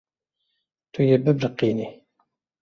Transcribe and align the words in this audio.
Tu 0.91 0.99
yê 1.09 1.17
bibiriqînî. 1.25 1.87